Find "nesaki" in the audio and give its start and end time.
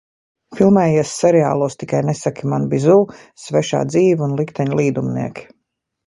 2.07-2.49